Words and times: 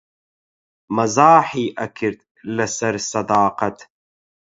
مەزاحی 0.95 1.67
ئەکرد 1.79 2.19
لەسەر 2.57 2.95
سەداقەت 3.11 3.77